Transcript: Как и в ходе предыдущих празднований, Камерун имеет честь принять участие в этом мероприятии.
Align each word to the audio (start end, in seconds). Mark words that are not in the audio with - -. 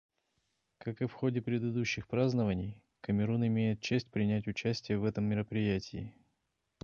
Как 0.79 0.99
и 1.01 1.05
в 1.05 1.13
ходе 1.13 1.43
предыдущих 1.43 2.07
празднований, 2.07 2.81
Камерун 3.01 3.45
имеет 3.45 3.81
честь 3.81 4.09
принять 4.09 4.47
участие 4.47 4.97
в 4.97 5.05
этом 5.05 5.25
мероприятии. 5.25 6.11